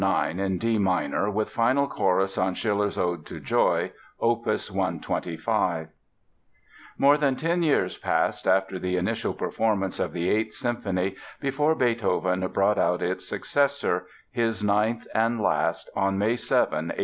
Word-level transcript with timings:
9, 0.03 0.39
in 0.39 0.57
D 0.57 0.79
Minor, 0.79 1.29
with 1.29 1.47
Final 1.51 1.87
Chorus 1.87 2.35
on 2.35 2.55
Schiller's 2.55 2.97
"Ode 2.97 3.23
to 3.27 3.39
Joy," 3.39 3.91
Opus 4.19 4.71
125 4.71 5.89
More 6.97 7.17
than 7.19 7.35
ten 7.35 7.61
years 7.61 7.97
passed 7.99 8.47
after 8.47 8.79
the 8.79 8.97
initial 8.97 9.35
performance 9.35 9.99
of 9.99 10.11
the 10.11 10.27
Eighth 10.27 10.53
Symphony 10.55 11.15
before 11.39 11.75
Beethoven 11.75 12.39
brought 12.47 12.79
out 12.79 13.03
its 13.03 13.27
successor, 13.29 14.07
his 14.31 14.63
ninth 14.63 15.05
and 15.13 15.39
last, 15.39 15.87
on 15.95 16.17
May 16.17 16.35
7, 16.35 16.71
1824. 16.71 16.99